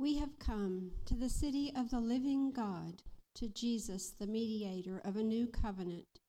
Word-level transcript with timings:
We 0.00 0.16
have 0.16 0.38
come 0.38 0.92
to 1.04 1.14
the 1.14 1.28
city 1.28 1.70
of 1.76 1.90
the 1.90 2.00
living 2.00 2.52
God, 2.52 3.02
to 3.34 3.48
Jesus, 3.48 4.14
the 4.18 4.26
mediator 4.26 5.02
of 5.04 5.16
a 5.16 5.22
new 5.22 5.46
covenant, 5.46 6.20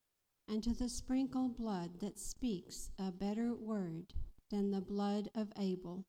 and 0.45 0.61
to 0.63 0.73
the 0.73 0.89
sprinkled 0.89 1.55
blood 1.55 2.01
that 2.01 2.19
speaks 2.19 2.89
a 2.99 3.13
better 3.13 3.53
word 3.53 4.13
than 4.49 4.71
the 4.71 4.81
blood 4.81 5.29
of 5.33 5.53
Abel. 5.57 6.03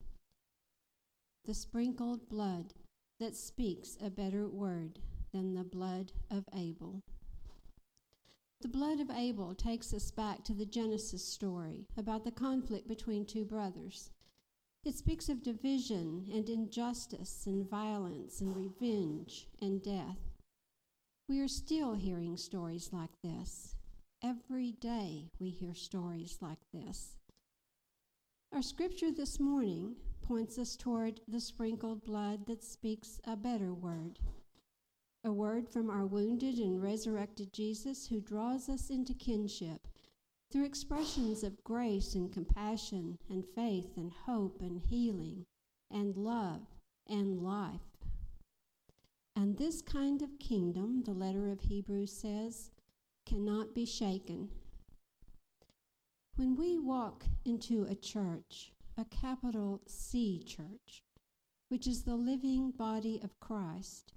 The 1.44 1.54
sprinkled 1.54 2.28
blood 2.28 2.74
that 3.20 3.36
speaks 3.36 3.96
a 4.04 4.10
better 4.10 4.48
word 4.48 4.98
than 5.32 5.54
the 5.54 5.62
blood 5.62 6.10
of 6.32 6.48
Abel. 6.56 7.04
The 8.60 8.66
blood 8.66 8.98
of 8.98 9.08
Abel 9.08 9.54
takes 9.54 9.94
us 9.94 10.10
back 10.10 10.42
to 10.46 10.52
the 10.52 10.66
Genesis 10.66 11.24
story 11.24 11.86
about 11.96 12.24
the 12.24 12.32
conflict 12.32 12.88
between 12.88 13.24
two 13.24 13.44
brothers. 13.44 14.10
It 14.84 14.96
speaks 14.96 15.28
of 15.28 15.44
division 15.44 16.26
and 16.32 16.48
injustice 16.48 17.44
and 17.46 17.68
violence 17.68 18.40
and 18.40 18.56
revenge 18.56 19.46
and 19.60 19.80
death. 19.80 20.18
We 21.28 21.40
are 21.40 21.48
still 21.48 21.94
hearing 21.94 22.36
stories 22.36 22.90
like 22.92 23.20
this. 23.22 23.76
Every 24.24 24.72
day 24.72 25.30
we 25.38 25.50
hear 25.50 25.74
stories 25.74 26.38
like 26.40 26.58
this. 26.72 27.16
Our 28.52 28.62
scripture 28.62 29.12
this 29.12 29.38
morning 29.38 29.94
points 30.20 30.58
us 30.58 30.76
toward 30.76 31.20
the 31.28 31.40
sprinkled 31.40 32.04
blood 32.04 32.46
that 32.46 32.64
speaks 32.64 33.20
a 33.24 33.36
better 33.36 33.72
word 33.72 34.18
a 35.24 35.32
word 35.32 35.68
from 35.68 35.88
our 35.88 36.04
wounded 36.04 36.58
and 36.58 36.82
resurrected 36.82 37.52
Jesus 37.52 38.08
who 38.08 38.20
draws 38.20 38.68
us 38.68 38.90
into 38.90 39.14
kinship 39.14 39.86
through 40.52 40.66
expressions 40.66 41.42
of 41.42 41.64
grace 41.64 42.14
and 42.14 42.30
compassion 42.30 43.16
and 43.30 43.42
faith 43.54 43.96
and 43.96 44.12
hope 44.26 44.60
and 44.60 44.82
healing 44.90 45.46
and 45.90 46.14
love 46.16 46.60
and 47.08 47.42
life. 47.42 47.80
And 49.34 49.56
this 49.56 49.80
kind 49.80 50.20
of 50.20 50.38
kingdom, 50.38 51.02
the 51.04 51.14
letter 51.14 51.50
of 51.50 51.60
Hebrews 51.62 52.12
says, 52.12 52.70
cannot 53.26 53.74
be 53.74 53.86
shaken. 53.86 54.50
When 56.36 56.54
we 56.54 56.78
walk 56.78 57.24
into 57.46 57.84
a 57.84 57.94
church, 57.94 58.72
a 58.98 59.06
capital 59.06 59.80
C 59.86 60.42
church, 60.44 61.02
which 61.70 61.86
is 61.86 62.02
the 62.02 62.14
living 62.14 62.72
body 62.72 63.20
of 63.24 63.40
Christ, 63.40 64.12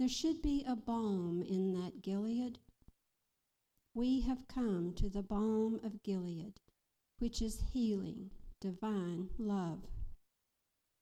there 0.00 0.08
should 0.08 0.42
be 0.42 0.64
a 0.66 0.74
balm 0.74 1.42
in 1.42 1.72
that 1.74 2.02
Gilead. 2.02 2.58
We 3.96 4.20
have 4.20 4.46
come 4.46 4.92
to 4.96 5.08
the 5.08 5.22
balm 5.22 5.80
of 5.82 6.02
Gilead, 6.02 6.60
which 7.18 7.40
is 7.40 7.62
healing, 7.72 8.30
divine 8.60 9.30
love. 9.38 9.78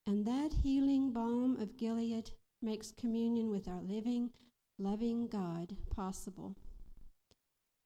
And 0.06 0.24
that 0.26 0.52
healing 0.62 1.10
balm 1.10 1.56
of 1.56 1.76
Gilead 1.76 2.30
makes 2.62 2.92
communion 2.92 3.50
with 3.50 3.66
our 3.66 3.82
living, 3.82 4.30
loving 4.78 5.26
God 5.26 5.76
possible. 5.90 6.54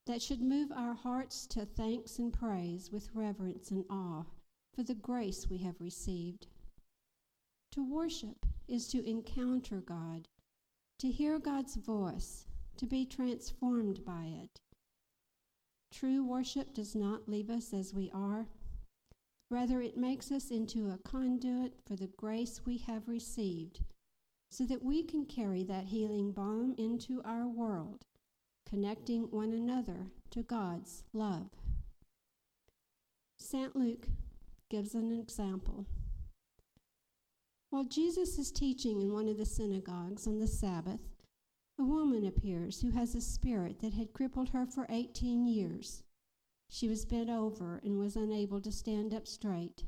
That 0.05 0.21
should 0.21 0.43
move 0.43 0.71
our 0.71 0.93
hearts 0.93 1.47
to 1.47 1.65
thanks 1.65 2.19
and 2.19 2.31
praise 2.31 2.91
with 2.91 3.09
reverence 3.15 3.71
and 3.71 3.85
awe 3.89 4.25
for 4.75 4.83
the 4.83 4.93
grace 4.93 5.49
we 5.49 5.57
have 5.57 5.81
received. 5.81 6.45
To 7.71 7.83
worship 7.83 8.45
is 8.67 8.87
to 8.89 9.09
encounter 9.09 9.81
God 9.81 10.27
to 10.99 11.09
hear 11.09 11.39
God's 11.39 11.77
voice, 11.77 12.45
to 12.77 12.85
be 12.85 13.07
transformed 13.07 14.05
by 14.05 14.25
it. 14.43 14.61
True 15.91 16.23
worship 16.23 16.73
does 16.73 16.95
not 16.95 17.27
leave 17.27 17.49
us 17.49 17.73
as 17.73 17.93
we 17.93 18.11
are. 18.13 18.47
Rather, 19.49 19.81
it 19.81 19.97
makes 19.97 20.31
us 20.31 20.51
into 20.51 20.89
a 20.89 21.09
conduit 21.09 21.73
for 21.87 21.95
the 21.95 22.11
grace 22.17 22.61
we 22.65 22.77
have 22.77 23.07
received, 23.07 23.81
so 24.51 24.65
that 24.65 24.83
we 24.83 25.03
can 25.03 25.25
carry 25.25 25.63
that 25.63 25.85
healing 25.85 26.31
balm 26.31 26.75
into 26.77 27.21
our 27.25 27.47
world, 27.47 28.05
connecting 28.67 29.23
one 29.31 29.51
another 29.51 30.11
to 30.29 30.43
God's 30.43 31.03
love. 31.13 31.49
St. 33.39 33.75
Luke 33.75 34.07
gives 34.69 34.93
an 34.93 35.11
example. 35.11 35.85
While 37.71 37.85
Jesus 37.85 38.37
is 38.37 38.51
teaching 38.51 39.01
in 39.01 39.13
one 39.13 39.27
of 39.27 39.37
the 39.37 39.45
synagogues 39.45 40.27
on 40.27 40.39
the 40.39 40.47
Sabbath, 40.47 41.01
a 41.79 41.83
woman 41.83 42.25
appears 42.25 42.81
who 42.81 42.91
has 42.91 43.15
a 43.15 43.21
spirit 43.21 43.79
that 43.79 43.93
had 43.93 44.11
crippled 44.11 44.49
her 44.49 44.65
for 44.65 44.85
18 44.89 45.47
years. 45.47 46.03
She 46.69 46.89
was 46.89 47.05
bent 47.05 47.29
over 47.29 47.79
and 47.83 47.97
was 47.97 48.15
unable 48.15 48.59
to 48.61 48.71
stand 48.71 49.13
up 49.13 49.25
straight. 49.25 49.85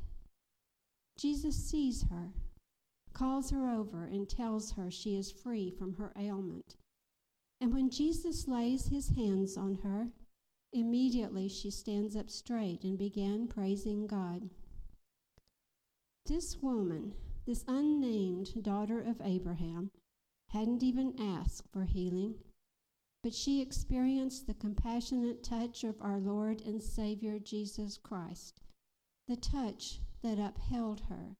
Jesus 1.17 1.55
sees 1.55 2.05
her, 2.09 2.31
calls 3.13 3.51
her 3.51 3.69
over, 3.69 4.05
and 4.05 4.27
tells 4.27 4.71
her 4.71 4.89
she 4.89 5.17
is 5.17 5.31
free 5.31 5.69
from 5.69 5.95
her 5.95 6.13
ailment. 6.17 6.77
And 7.59 7.73
when 7.73 7.89
Jesus 7.89 8.47
lays 8.47 8.87
his 8.87 9.09
hands 9.09 9.57
on 9.57 9.79
her, 9.83 10.07
immediately 10.73 11.49
she 11.49 11.69
stands 11.69 12.15
up 12.15 12.29
straight 12.29 12.83
and 12.83 12.97
began 12.97 13.47
praising 13.47 14.07
God. 14.07 14.49
This 16.25 16.57
woman 16.61 17.13
this 17.45 17.65
unnamed 17.67 18.63
daughter 18.63 19.01
of 19.01 19.19
Abraham 19.23 19.89
hadn't 20.51 20.83
even 20.83 21.13
asked 21.19 21.63
for 21.71 21.85
healing, 21.85 22.35
but 23.23 23.33
she 23.33 23.61
experienced 23.61 24.47
the 24.47 24.53
compassionate 24.53 25.43
touch 25.43 25.83
of 25.83 26.01
our 26.01 26.19
Lord 26.19 26.61
and 26.61 26.81
Savior 26.81 27.39
Jesus 27.39 27.97
Christ, 27.97 28.61
the 29.27 29.37
touch 29.37 29.99
that 30.23 30.39
upheld 30.39 31.01
her, 31.09 31.37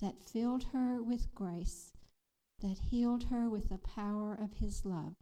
that 0.00 0.22
filled 0.22 0.64
her 0.72 1.02
with 1.02 1.34
grace, 1.34 1.92
that 2.60 2.78
healed 2.90 3.24
her 3.24 3.50
with 3.50 3.68
the 3.68 3.78
power 3.78 4.34
of 4.34 4.54
his 4.54 4.84
love. 4.84 5.16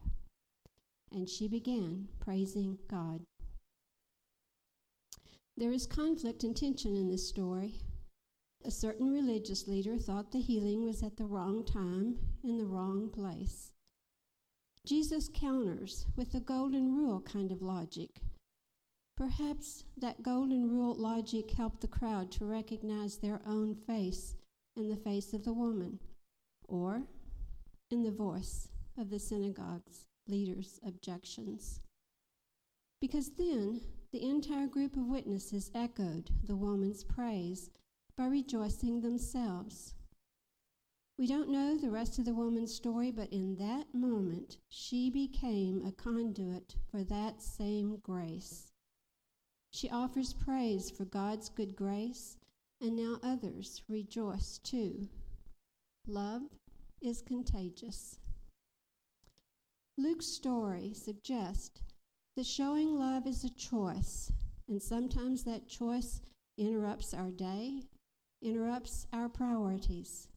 And 1.11 1.29
she 1.29 1.49
began 1.49 2.09
praising 2.21 2.79
God. 2.89 3.23
There 5.57 5.73
is 5.73 5.87
conflict 5.87 6.43
and 6.45 6.57
tension 6.57 6.97
in 6.97 7.09
this 7.09 7.29
story. 7.29 7.81
A 8.67 8.71
certain 8.71 9.13
religious 9.13 9.69
leader 9.69 9.99
thought 9.99 10.33
the 10.33 10.41
healing 10.41 10.87
was 10.87 11.03
at 11.03 11.19
the 11.19 11.27
wrong 11.27 11.67
time 11.67 12.17
in 12.43 12.57
the 12.57 12.65
wrong 12.65 13.11
place. 13.11 13.73
Jesus 14.87 15.29
counters 15.33 16.07
with 16.17 16.33
the 16.33 16.41
golden 16.41 16.97
rule 16.97 17.21
kind 17.21 17.53
of 17.53 17.61
logic. 17.61 18.23
Perhaps 19.19 19.85
that 19.99 20.23
golden 20.23 20.71
rule 20.71 20.95
logic 20.95 21.51
helped 21.51 21.83
the 21.83 21.89
crowd 21.89 22.33
to 22.33 22.47
recognize 22.47 23.19
their 23.19 23.43
own 23.47 23.75
face 23.75 24.35
in 24.77 24.89
the 24.89 24.97
face 24.97 25.35
of 25.35 25.45
the 25.45 25.53
woman, 25.53 26.01
or 26.67 27.03
in 27.91 28.03
the 28.03 28.11
voice 28.11 28.69
of 28.99 29.11
the 29.11 29.19
synagogue's 29.19 30.07
leader's 30.27 30.81
objections. 30.87 31.81
Because 33.01 33.31
then 33.37 33.83
the 34.11 34.27
entire 34.27 34.67
group 34.67 34.97
of 34.97 35.07
witnesses 35.07 35.71
echoed 35.75 36.31
the 36.45 36.57
woman's 36.57 37.05
praise 37.05 37.71
by 38.17 38.27
rejoicing 38.27 39.01
themselves. 39.01 39.95
We 41.19 41.27
don't 41.27 41.49
know 41.49 41.77
the 41.77 41.91
rest 41.91 42.19
of 42.19 42.25
the 42.25 42.35
woman's 42.35 42.75
story, 42.75 43.11
but 43.13 43.33
in 43.33 43.57
that 43.57 43.95
moment, 43.95 44.59
she 44.69 45.11
became 45.11 45.85
a 45.85 45.93
conduit 45.93 46.75
for 46.91 47.05
that 47.05 47.41
same 47.41 47.99
grace. 48.03 48.73
She 49.73 49.91
offers 49.91 50.33
praise 50.33 50.91
for 50.91 51.05
God's 51.05 51.49
good 51.49 51.77
grace, 51.77 52.37
and 52.81 52.97
now 52.97 53.19
others 53.23 53.83
rejoice 53.89 54.59
too. 54.59 55.09
Love 56.07 56.43
is 57.01 57.23
contagious. 57.23 58.19
Luke's 59.97 60.27
story 60.27 60.93
suggests 60.95 61.81
that 62.37 62.47
showing 62.47 62.97
love 62.97 63.27
is 63.27 63.45
a 63.45 63.51
choice, 63.51 64.33
and 64.69 64.83
sometimes 64.83 65.45
that 65.45 65.69
choice 65.69 66.21
interrupts 66.59 67.15
our 67.15 67.31
day 67.31 67.83
interrupts 68.45 69.07
our 69.13 69.29
priorities. 69.29 70.29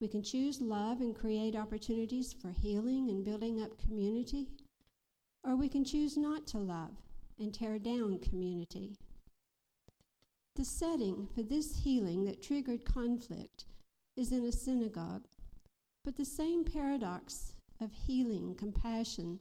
We 0.00 0.08
can 0.08 0.22
choose 0.22 0.60
love 0.60 1.00
and 1.00 1.14
create 1.14 1.54
opportunities 1.54 2.32
for 2.32 2.50
healing 2.50 3.10
and 3.10 3.24
building 3.24 3.62
up 3.62 3.78
community, 3.78 4.48
or 5.44 5.54
we 5.54 5.68
can 5.68 5.84
choose 5.84 6.16
not 6.16 6.46
to 6.48 6.58
love 6.58 6.96
and 7.38 7.52
tear 7.52 7.78
down 7.78 8.18
community. 8.18 8.96
The 10.56 10.64
setting 10.64 11.28
for 11.34 11.42
this 11.42 11.76
healing 11.84 12.24
that 12.24 12.42
triggered 12.42 12.84
conflict 12.84 13.66
is 14.16 14.32
in 14.32 14.44
a 14.44 14.52
synagogue, 14.52 15.26
but 16.04 16.16
the 16.16 16.24
same 16.24 16.64
paradox 16.64 17.52
of 17.80 17.92
healing, 17.92 18.54
compassion 18.54 19.38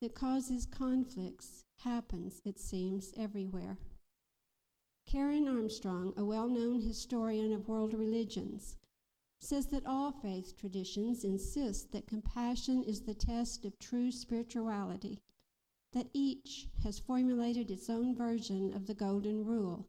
that 0.00 0.14
causes 0.14 0.66
conflicts 0.66 1.64
happens, 1.80 2.40
it 2.44 2.58
seems, 2.58 3.12
everywhere. 3.16 3.78
Karen 5.06 5.46
Armstrong, 5.46 6.12
a 6.16 6.24
well 6.24 6.48
known 6.48 6.80
historian 6.80 7.52
of 7.52 7.68
world 7.68 7.94
religions, 7.94 8.76
says 9.40 9.66
that 9.66 9.86
all 9.86 10.10
faith 10.10 10.56
traditions 10.56 11.24
insist 11.24 11.92
that 11.92 12.06
compassion 12.06 12.82
is 12.82 13.02
the 13.02 13.14
test 13.14 13.64
of 13.64 13.78
true 13.78 14.10
spirituality, 14.10 15.20
that 15.92 16.08
each 16.12 16.68
has 16.82 16.98
formulated 16.98 17.70
its 17.70 17.90
own 17.90 18.14
version 18.16 18.72
of 18.74 18.86
the 18.86 18.94
Golden 18.94 19.44
Rule, 19.44 19.86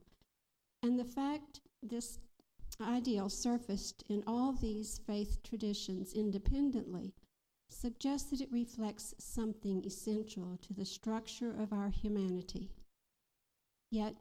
and 0.83 0.99
the 0.99 1.05
fact 1.05 1.61
this 1.81 2.19
ideal 2.81 3.29
surfaced 3.29 4.03
in 4.09 4.23
all 4.27 4.51
these 4.51 4.99
faith 5.07 5.41
traditions 5.43 6.13
independently 6.13 7.13
suggests 7.69 8.29
that 8.29 8.41
it 8.41 8.51
reflects 8.51 9.15
something 9.17 9.83
essential 9.85 10.57
to 10.61 10.73
the 10.73 10.85
structure 10.85 11.51
of 11.51 11.71
our 11.71 11.89
humanity. 11.89 12.69
Yet, 13.91 14.15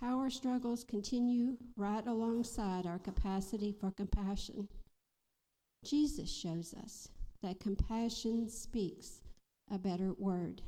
power 0.00 0.30
struggles 0.30 0.84
continue 0.84 1.56
right 1.76 2.06
alongside 2.06 2.86
our 2.86 2.98
capacity 2.98 3.72
for 3.72 3.90
compassion. 3.90 4.68
Jesus 5.84 6.30
shows 6.30 6.74
us 6.74 7.08
that 7.42 7.60
compassion 7.60 8.48
speaks 8.48 9.20
a 9.70 9.78
better 9.78 10.12
word. 10.18 10.62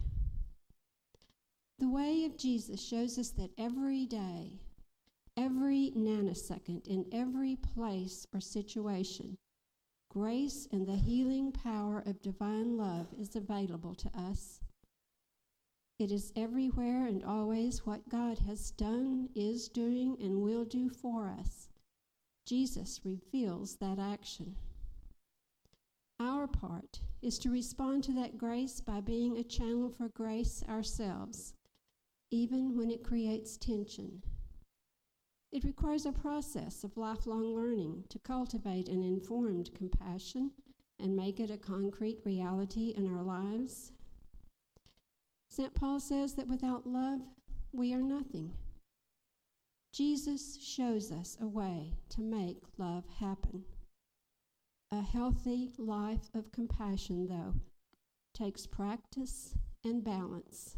The 1.78 1.88
way 1.88 2.24
of 2.24 2.36
Jesus 2.36 2.82
shows 2.82 3.18
us 3.18 3.30
that 3.30 3.50
every 3.58 4.06
day, 4.06 4.60
every 5.36 5.92
nanosecond, 5.96 6.86
in 6.86 7.04
every 7.12 7.56
place 7.56 8.26
or 8.34 8.40
situation, 8.40 9.38
grace 10.10 10.66
and 10.72 10.86
the 10.86 10.96
healing 10.96 11.52
power 11.52 12.02
of 12.06 12.22
divine 12.22 12.76
love 12.76 13.06
is 13.20 13.36
available 13.36 13.94
to 13.94 14.10
us. 14.18 14.60
It 15.98 16.12
is 16.12 16.32
everywhere 16.36 17.06
and 17.06 17.24
always 17.24 17.84
what 17.84 18.08
God 18.08 18.38
has 18.46 18.70
done, 18.70 19.30
is 19.34 19.68
doing, 19.68 20.16
and 20.20 20.42
will 20.42 20.64
do 20.64 20.88
for 20.88 21.26
us. 21.26 21.68
Jesus 22.46 23.00
reveals 23.04 23.76
that 23.76 23.98
action. 23.98 24.54
Our 26.20 26.46
part 26.46 27.00
is 27.20 27.38
to 27.40 27.50
respond 27.50 28.04
to 28.04 28.12
that 28.12 28.38
grace 28.38 28.80
by 28.80 29.00
being 29.00 29.38
a 29.38 29.42
channel 29.42 29.90
for 29.90 30.08
grace 30.08 30.62
ourselves, 30.68 31.54
even 32.30 32.76
when 32.76 32.90
it 32.92 33.02
creates 33.02 33.56
tension. 33.56 34.22
It 35.50 35.64
requires 35.64 36.06
a 36.06 36.12
process 36.12 36.84
of 36.84 36.96
lifelong 36.96 37.56
learning 37.56 38.04
to 38.10 38.20
cultivate 38.20 38.88
an 38.88 39.02
informed 39.02 39.74
compassion 39.74 40.52
and 41.00 41.16
make 41.16 41.40
it 41.40 41.50
a 41.50 41.56
concrete 41.56 42.18
reality 42.24 42.94
in 42.96 43.12
our 43.12 43.22
lives. 43.22 43.92
St. 45.58 45.74
Paul 45.74 45.98
says 45.98 46.34
that 46.34 46.46
without 46.46 46.86
love, 46.86 47.20
we 47.72 47.92
are 47.92 48.00
nothing. 48.00 48.52
Jesus 49.92 50.56
shows 50.62 51.10
us 51.10 51.36
a 51.40 51.48
way 51.48 51.94
to 52.10 52.20
make 52.20 52.62
love 52.78 53.02
happen. 53.18 53.64
A 54.92 55.02
healthy 55.02 55.72
life 55.76 56.30
of 56.32 56.52
compassion, 56.52 57.26
though, 57.26 57.54
takes 58.32 58.68
practice 58.68 59.56
and 59.84 60.04
balance. 60.04 60.76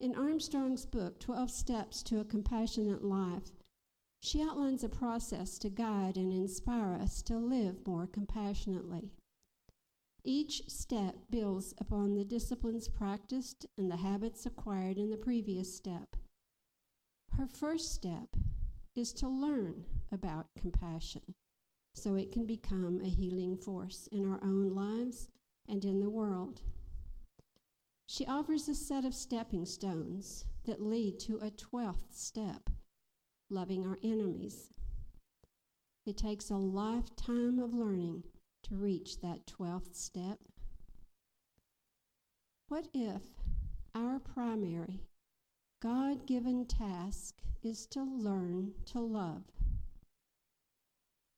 In 0.00 0.14
Armstrong's 0.14 0.84
book, 0.84 1.18
12 1.18 1.50
Steps 1.50 2.02
to 2.02 2.20
a 2.20 2.26
Compassionate 2.26 3.02
Life, 3.02 3.52
she 4.20 4.42
outlines 4.42 4.84
a 4.84 4.88
process 4.90 5.56
to 5.60 5.70
guide 5.70 6.18
and 6.18 6.30
inspire 6.30 6.98
us 7.00 7.22
to 7.22 7.38
live 7.38 7.86
more 7.86 8.06
compassionately. 8.06 9.12
Each 10.26 10.62
step 10.68 11.16
builds 11.30 11.74
upon 11.78 12.14
the 12.14 12.24
disciplines 12.24 12.88
practiced 12.88 13.66
and 13.76 13.90
the 13.90 13.96
habits 13.96 14.46
acquired 14.46 14.96
in 14.96 15.10
the 15.10 15.18
previous 15.18 15.74
step. 15.74 16.16
Her 17.36 17.46
first 17.46 17.92
step 17.92 18.28
is 18.96 19.12
to 19.14 19.28
learn 19.28 19.84
about 20.10 20.54
compassion 20.56 21.34
so 21.94 22.14
it 22.14 22.32
can 22.32 22.46
become 22.46 23.02
a 23.02 23.08
healing 23.08 23.56
force 23.56 24.08
in 24.12 24.30
our 24.30 24.40
own 24.42 24.74
lives 24.74 25.28
and 25.68 25.84
in 25.84 26.00
the 26.00 26.10
world. 26.10 26.62
She 28.06 28.26
offers 28.26 28.68
a 28.68 28.74
set 28.74 29.04
of 29.04 29.14
stepping 29.14 29.66
stones 29.66 30.46
that 30.64 30.80
lead 30.80 31.18
to 31.20 31.38
a 31.38 31.50
twelfth 31.50 32.14
step 32.14 32.70
loving 33.50 33.86
our 33.86 33.98
enemies. 34.02 34.70
It 36.06 36.16
takes 36.16 36.50
a 36.50 36.56
lifetime 36.56 37.58
of 37.58 37.74
learning 37.74 38.24
to 38.64 38.74
reach 38.74 39.20
that 39.20 39.46
twelfth 39.46 39.94
step. 39.94 40.38
What 42.68 42.88
if 42.92 43.22
our 43.94 44.18
primary 44.18 45.02
God 45.80 46.26
given 46.26 46.66
task 46.66 47.36
is 47.62 47.86
to 47.86 48.02
learn 48.02 48.72
to 48.86 49.00
love? 49.00 49.44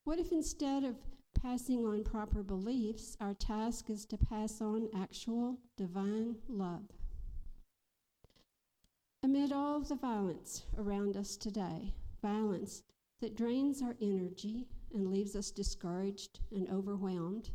What 0.04 0.18
if 0.18 0.30
instead 0.30 0.84
of 0.84 0.96
passing 1.34 1.84
on 1.84 2.04
proper 2.04 2.42
beliefs, 2.42 3.16
our 3.20 3.34
task 3.34 3.90
is 3.90 4.06
to 4.06 4.16
pass 4.16 4.60
on 4.60 4.88
actual 4.96 5.58
divine 5.76 6.36
love? 6.48 6.86
Amid 9.22 9.52
all 9.52 9.80
the 9.80 9.96
violence 9.96 10.62
around 10.78 11.16
us 11.16 11.36
today, 11.36 11.92
violence 12.22 12.82
that 13.20 13.36
drains 13.36 13.82
our 13.82 13.96
energy 14.00 14.68
and 14.94 15.08
leaves 15.08 15.36
us 15.36 15.50
discouraged 15.50 16.40
and 16.50 16.68
overwhelmed, 16.70 17.50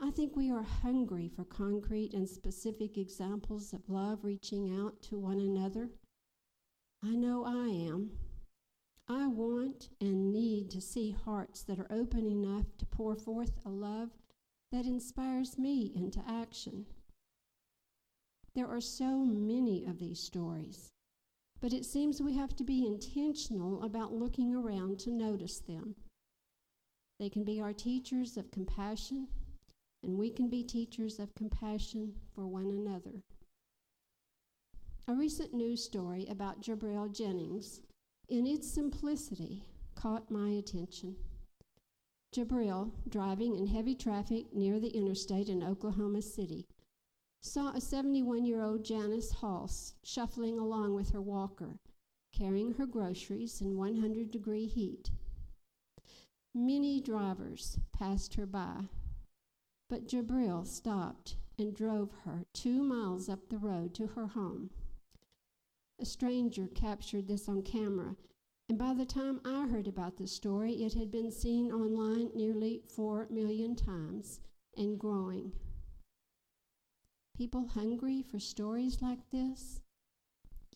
I 0.00 0.10
think 0.10 0.36
we 0.36 0.50
are 0.50 0.62
hungry 0.62 1.28
for 1.28 1.44
concrete 1.44 2.14
and 2.14 2.28
specific 2.28 2.98
examples 2.98 3.72
of 3.72 3.88
love 3.88 4.24
reaching 4.24 4.78
out 4.78 5.00
to 5.02 5.18
one 5.18 5.40
another. 5.40 5.90
I 7.02 7.14
know 7.14 7.44
I 7.44 7.68
am. 7.68 8.10
I 9.08 9.26
want 9.26 9.90
and 10.00 10.32
need 10.32 10.70
to 10.70 10.80
see 10.80 11.10
hearts 11.10 11.62
that 11.64 11.78
are 11.78 11.90
open 11.90 12.26
enough 12.26 12.66
to 12.78 12.86
pour 12.86 13.14
forth 13.14 13.52
a 13.64 13.68
love 13.68 14.10
that 14.72 14.86
inspires 14.86 15.58
me 15.58 15.92
into 15.94 16.20
action. 16.26 16.86
There 18.54 18.68
are 18.68 18.80
so 18.80 19.24
many 19.24 19.84
of 19.84 19.98
these 19.98 20.20
stories, 20.20 20.92
but 21.60 21.72
it 21.72 21.84
seems 21.84 22.22
we 22.22 22.36
have 22.36 22.56
to 22.56 22.64
be 22.64 22.86
intentional 22.86 23.82
about 23.82 24.12
looking 24.12 24.54
around 24.54 24.98
to 25.00 25.10
notice 25.10 25.60
them. 25.60 25.96
They 27.18 27.28
can 27.28 27.44
be 27.44 27.60
our 27.60 27.72
teachers 27.72 28.36
of 28.36 28.50
compassion, 28.50 29.28
and 30.02 30.18
we 30.18 30.30
can 30.30 30.48
be 30.48 30.62
teachers 30.62 31.18
of 31.18 31.34
compassion 31.34 32.14
for 32.34 32.46
one 32.46 32.70
another. 32.70 33.22
A 35.06 35.14
recent 35.14 35.52
news 35.52 35.84
story 35.84 36.26
about 36.28 36.62
Jabril 36.62 37.14
Jennings 37.14 37.80
in 38.28 38.46
its 38.46 38.70
simplicity, 38.70 39.64
caught 39.94 40.30
my 40.30 40.48
attention. 40.48 41.16
Jabril, 42.34 42.90
driving 43.08 43.54
in 43.54 43.66
heavy 43.66 43.94
traffic 43.94 44.52
near 44.52 44.80
the 44.80 44.88
interstate 44.88 45.48
in 45.48 45.62
Oklahoma 45.62 46.22
City, 46.22 46.66
saw 47.42 47.72
a 47.72 47.80
71 47.80 48.46
year 48.46 48.62
old 48.62 48.82
Janice 48.82 49.30
Halse 49.30 49.94
shuffling 50.02 50.58
along 50.58 50.94
with 50.94 51.10
her 51.10 51.20
walker, 51.20 51.76
carrying 52.32 52.72
her 52.72 52.86
groceries 52.86 53.60
in 53.60 53.76
100 53.76 54.30
degree 54.30 54.66
heat. 54.66 55.10
Many 56.56 57.00
drivers 57.00 57.80
passed 57.92 58.34
her 58.34 58.46
by, 58.46 58.84
but 59.90 60.06
Jabril 60.06 60.64
stopped 60.64 61.34
and 61.58 61.74
drove 61.74 62.12
her 62.24 62.44
two 62.52 62.80
miles 62.80 63.28
up 63.28 63.48
the 63.48 63.58
road 63.58 63.92
to 63.94 64.06
her 64.06 64.28
home. 64.28 64.70
A 66.00 66.04
stranger 66.04 66.68
captured 66.68 67.26
this 67.26 67.48
on 67.48 67.62
camera, 67.62 68.14
and 68.68 68.78
by 68.78 68.94
the 68.94 69.04
time 69.04 69.40
I 69.44 69.66
heard 69.66 69.88
about 69.88 70.16
the 70.16 70.28
story, 70.28 70.74
it 70.84 70.94
had 70.94 71.10
been 71.10 71.32
seen 71.32 71.72
online 71.72 72.30
nearly 72.36 72.82
4 72.94 73.26
million 73.30 73.74
times 73.74 74.38
and 74.76 74.96
growing. 74.96 75.50
People 77.36 77.66
hungry 77.66 78.22
for 78.22 78.38
stories 78.38 79.02
like 79.02 79.28
this? 79.32 79.80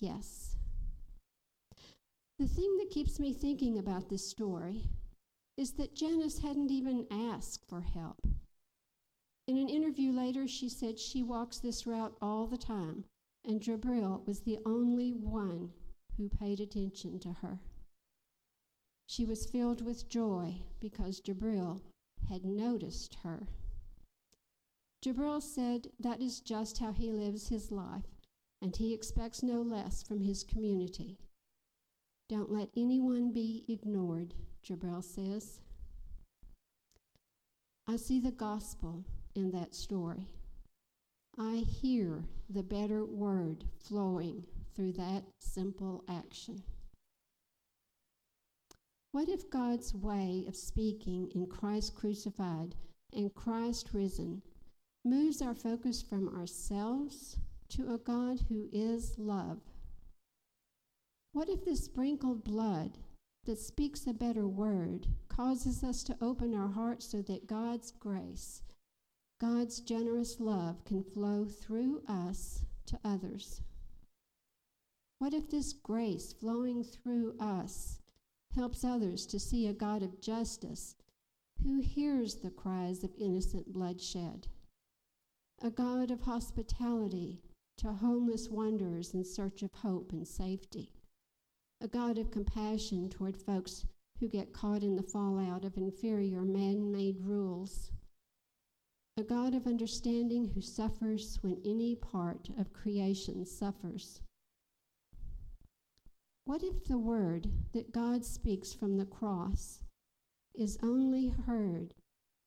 Yes. 0.01 0.57
The 2.41 2.49
thing 2.49 2.77
that 2.79 2.91
keeps 2.91 3.21
me 3.21 3.33
thinking 3.33 3.79
about 3.79 4.09
this 4.09 4.29
story 4.29 4.89
is 5.59 5.73
that 5.73 5.95
Janice 5.95 6.39
hadn't 6.39 6.71
even 6.71 7.07
asked 7.11 7.69
for 7.69 7.83
help. 7.83 8.27
In 9.47 9.59
an 9.59 9.69
interview 9.69 10.13
later, 10.13 10.49
she 10.49 10.71
said 10.71 10.99
she 10.99 11.23
walks 11.23 11.59
this 11.59 11.87
route 11.87 12.17
all 12.23 12.47
the 12.47 12.57
time 12.57 13.05
and 13.49 13.61
Jabril 13.63 14.27
was 14.27 14.41
the 14.41 14.59
only 14.67 15.13
one 15.13 15.71
who 16.17 16.29
paid 16.29 16.61
attention 16.61 17.19
to 17.21 17.33
her. 17.41 17.61
She 19.07 19.25
was 19.25 19.47
filled 19.47 19.85
with 19.85 20.09
joy 20.09 20.57
because 20.81 21.23
Jabril 21.23 21.81
had 22.29 22.45
noticed 22.45 23.17
her. 23.23 23.49
Jabril 25.05 25.41
said 25.41 25.89
that 25.99 26.21
is 26.21 26.41
just 26.41 26.79
how 26.79 26.93
he 26.93 27.11
lives 27.11 27.49
his 27.49 27.71
life, 27.71 28.19
and 28.61 28.77
he 28.77 28.93
expects 28.93 29.43
no 29.43 29.63
less 29.63 30.03
from 30.03 30.21
his 30.21 30.45
community. 30.45 31.17
Don't 32.29 32.53
let 32.53 32.69
anyone 32.77 33.33
be 33.33 33.65
ignored, 33.69 34.35
Jabril 34.69 35.03
says. 35.03 35.61
I 37.87 37.97
see 37.97 38.21
the 38.21 38.33
gospel 38.33 39.05
in 39.35 39.51
that 39.53 39.75
story. 39.75 40.27
I 41.39 41.65
hear 41.81 42.25
the 42.51 42.63
better 42.63 43.05
word 43.05 43.65
flowing 43.83 44.45
through 44.75 44.93
that 44.93 45.23
simple 45.41 46.05
action. 46.09 46.63
What 49.13 49.29
if 49.31 49.49
God's 49.49 49.95
way 49.95 50.45
of 50.47 50.55
speaking 50.55 51.31
in 51.35 51.47
Christ 51.47 51.95
crucified 51.95 52.75
and 53.15 53.35
Christ 53.35 53.89
risen 53.95 54.43
moves 55.05 55.41
our 55.41 55.55
focus 55.55 56.03
from 56.03 56.29
ourselves 56.29 57.39
to 57.71 57.95
a 57.95 57.99
God 57.99 58.41
who 58.49 58.69
is 58.71 59.19
love? 59.19 59.61
What 61.33 61.49
if 61.49 61.65
the 61.65 61.77
sprinkled 61.77 62.45
blood 62.45 62.99
that 63.49 63.59
speaks 63.59 64.07
a 64.07 64.13
better 64.13 64.47
word 64.47 65.07
causes 65.31 65.83
us 65.83 66.03
to 66.03 66.15
open 66.21 66.55
our 66.55 66.69
hearts 66.69 67.11
so 67.11 67.23
that 67.23 67.47
God's 67.47 67.93
grace, 67.93 68.61
God's 69.41 69.81
generous 69.81 70.39
love 70.39 70.85
can 70.85 71.03
flow 71.03 71.47
through 71.47 72.03
us 72.07 72.61
to 72.85 72.99
others. 73.03 73.63
What 75.19 75.33
if 75.33 75.49
this 75.49 75.73
grace 75.73 76.35
flowing 76.35 76.85
through 76.85 77.37
us 77.41 78.01
helps 78.55 78.85
others 78.85 79.25
to 79.29 79.41
see 79.41 79.67
a 79.67 79.73
God 79.73 80.03
of 80.03 80.21
justice 80.21 80.95
who 81.63 81.81
hears 81.81 82.35
the 82.35 82.51
cries 82.51 83.03
of 83.03 83.13
innocent 83.19 83.73
bloodshed? 83.73 84.47
A 85.63 85.71
God 85.71 86.11
of 86.11 86.21
hospitality 86.21 87.41
to 87.79 87.95
homeless 87.95 88.51
wanderers 88.51 89.15
in 89.15 89.25
search 89.25 89.63
of 89.63 89.73
hope 89.73 90.13
and 90.13 90.29
safety. 90.29 90.93
A 91.81 91.87
God 91.87 92.19
of 92.19 92.33
compassion 92.33 93.09
toward 93.09 93.37
folks 93.37 93.87
who 94.19 94.29
get 94.29 94.53
caught 94.53 94.83
in 94.83 94.97
the 94.97 95.03
fallout 95.03 95.65
of 95.65 95.77
inferior 95.77 96.43
man 96.43 96.91
made 96.91 97.21
rules. 97.21 97.93
A 99.17 99.23
God 99.23 99.55
of 99.55 99.65
understanding 99.65 100.49
who 100.49 100.61
suffers 100.61 101.39
when 101.41 101.61
any 101.65 101.95
part 101.95 102.49
of 102.59 102.73
creation 102.73 103.47
suffers. 103.47 104.23
What 106.45 106.65
if 106.65 106.85
the 106.85 106.99
word 106.99 107.49
that 107.73 107.93
God 107.93 108.25
speaks 108.25 108.73
from 108.73 108.97
the 108.97 109.07
cross 109.07 109.81
is 110.55 110.79
only 110.83 111.29
heard 111.29 111.95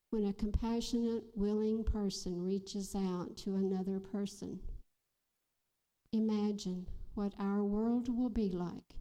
when 0.09 0.25
a 0.25 0.33
compassionate, 0.33 1.23
willing 1.35 1.85
person 1.85 2.41
reaches 2.41 2.95
out 2.95 3.38
to 3.38 3.55
another 3.55 4.01
person? 4.01 4.59
Imagine 6.11 6.85
what 7.13 7.33
our 7.39 7.63
world 7.63 8.13
will 8.13 8.29
be 8.29 8.50
like 8.50 8.95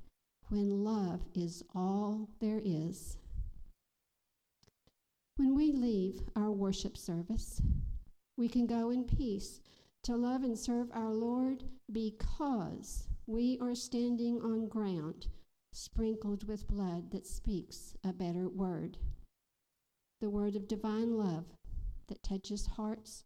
when 0.50 0.84
love 0.84 1.20
is 1.34 1.62
all 1.74 2.28
there 2.40 2.60
is. 2.64 3.16
When 5.36 5.54
we 5.54 5.72
leave 5.72 6.20
our 6.36 6.50
worship 6.50 6.96
service, 6.96 7.62
we 8.36 8.48
can 8.48 8.66
go 8.66 8.90
in 8.90 9.04
peace 9.04 9.60
to 10.02 10.16
love 10.16 10.42
and 10.42 10.58
serve 10.58 10.88
our 10.92 11.12
Lord 11.14 11.64
because 11.90 13.06
we 13.26 13.58
are 13.60 13.74
standing 13.74 14.40
on 14.42 14.68
ground 14.68 15.28
sprinkled 15.72 16.48
with 16.48 16.66
blood 16.66 17.12
that 17.12 17.26
speaks 17.26 17.94
a 18.04 18.12
better 18.12 18.48
word. 18.48 18.98
The 20.20 20.30
word 20.30 20.56
of 20.56 20.66
divine 20.66 21.16
love 21.16 21.44
that 22.08 22.22
touches 22.24 22.66
hearts 22.66 23.24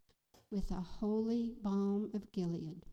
with 0.51 0.69
a 0.69 0.85
holy 0.99 1.53
balm 1.61 2.11
of 2.13 2.31
Gilead. 2.31 2.85